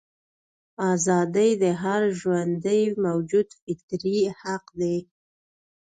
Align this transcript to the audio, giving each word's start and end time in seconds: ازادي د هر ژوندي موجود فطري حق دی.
ازادي 0.93 1.51
د 1.63 1.63
هر 1.81 2.01
ژوندي 2.19 2.81
موجود 3.05 3.47
فطري 3.65 4.19
حق 4.39 4.65
دی. 4.79 4.97